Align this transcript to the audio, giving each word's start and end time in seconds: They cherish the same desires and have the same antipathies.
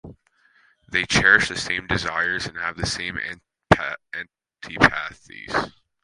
They 0.91 1.05
cherish 1.05 1.47
the 1.47 1.55
same 1.55 1.85
desires 1.85 2.47
and 2.47 2.57
have 2.57 2.75
the 2.75 2.87
same 2.87 3.19
antipathies. 3.77 5.55